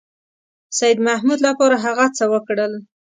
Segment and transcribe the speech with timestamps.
[0.77, 2.73] سیدمحمود لپاره هغه څه وکړل.